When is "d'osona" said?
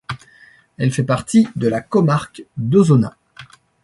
2.57-3.15